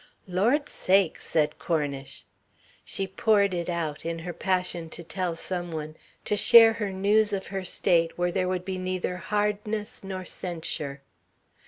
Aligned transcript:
"Lord 0.27 0.67
sakes!" 0.67 1.27
said 1.29 1.59
Cornish. 1.59 2.25
She 2.83 3.05
poured 3.05 3.53
it 3.53 3.69
out, 3.69 4.03
in 4.03 4.17
her 4.17 4.33
passion 4.33 4.89
to 4.89 5.03
tell 5.03 5.35
some 5.35 5.69
one, 5.69 5.95
to 6.25 6.35
share 6.35 6.73
her 6.73 6.91
news 6.91 7.33
of 7.33 7.45
her 7.53 7.63
state 7.63 8.17
where 8.17 8.31
there 8.31 8.47
would 8.47 8.65
be 8.65 8.79
neither 8.79 9.17
hardness 9.17 10.03
nor 10.03 10.25
censure. 10.25 11.03